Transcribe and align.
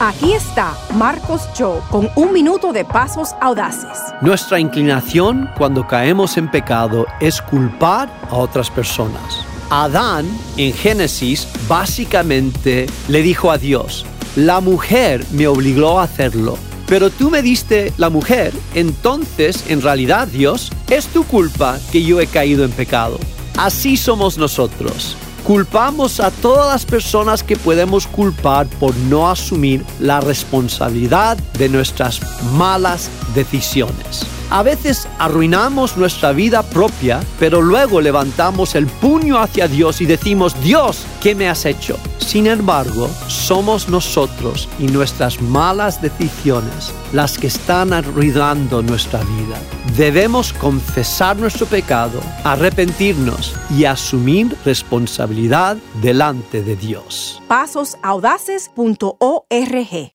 Aquí 0.00 0.32
está 0.32 0.78
Marcos 0.94 1.52
Cho 1.54 1.82
con 1.90 2.08
un 2.14 2.32
minuto 2.32 2.72
de 2.72 2.84
pasos 2.84 3.30
audaces. 3.40 3.98
Nuestra 4.20 4.60
inclinación 4.60 5.50
cuando 5.58 5.88
caemos 5.88 6.36
en 6.36 6.48
pecado 6.48 7.04
es 7.18 7.42
culpar 7.42 8.08
a 8.30 8.36
otras 8.36 8.70
personas. 8.70 9.44
Adán 9.70 10.24
en 10.56 10.72
Génesis 10.72 11.48
básicamente 11.66 12.86
le 13.08 13.22
dijo 13.22 13.50
a 13.50 13.58
Dios, 13.58 14.06
la 14.36 14.60
mujer 14.60 15.26
me 15.32 15.48
obligó 15.48 15.98
a 15.98 16.04
hacerlo, 16.04 16.56
pero 16.86 17.10
tú 17.10 17.28
me 17.28 17.42
diste 17.42 17.92
la 17.96 18.08
mujer, 18.08 18.52
entonces 18.74 19.64
en 19.68 19.82
realidad 19.82 20.28
Dios 20.28 20.70
es 20.88 21.08
tu 21.08 21.24
culpa 21.24 21.76
que 21.90 22.04
yo 22.04 22.20
he 22.20 22.28
caído 22.28 22.64
en 22.64 22.70
pecado. 22.70 23.18
Así 23.56 23.96
somos 23.96 24.38
nosotros. 24.38 25.16
Culpamos 25.48 26.20
a 26.20 26.30
todas 26.30 26.66
las 26.66 26.84
personas 26.84 27.42
que 27.42 27.56
podemos 27.56 28.06
culpar 28.06 28.66
por 28.66 28.94
no 28.94 29.30
asumir 29.30 29.82
la 29.98 30.20
responsabilidad 30.20 31.38
de 31.56 31.70
nuestras 31.70 32.20
malas 32.52 33.08
decisiones. 33.34 34.26
A 34.50 34.62
veces 34.62 35.08
arruinamos 35.18 35.96
nuestra 35.96 36.32
vida 36.32 36.62
propia, 36.62 37.20
pero 37.40 37.62
luego 37.62 38.02
levantamos 38.02 38.74
el 38.74 38.88
puño 38.88 39.38
hacia 39.38 39.68
Dios 39.68 40.02
y 40.02 40.04
decimos, 40.04 40.54
Dios, 40.62 41.06
¿qué 41.22 41.34
me 41.34 41.48
has 41.48 41.64
hecho? 41.64 41.98
Sin 42.18 42.46
embargo, 42.46 43.08
somos 43.26 43.88
nosotros 43.88 44.68
y 44.78 44.88
nuestras 44.88 45.40
malas 45.40 46.02
decisiones 46.02 46.92
las 47.14 47.38
que 47.38 47.46
están 47.46 47.94
arruinando 47.94 48.82
nuestra 48.82 49.20
vida. 49.20 49.58
Debemos 49.98 50.52
confesar 50.52 51.36
nuestro 51.38 51.66
pecado, 51.66 52.20
arrepentirnos 52.44 53.56
y 53.68 53.84
asumir 53.84 54.56
responsabilidad 54.64 55.76
delante 56.00 56.62
de 56.62 56.76
Dios. 56.76 57.42
Pasosaudaces.org 57.48 60.06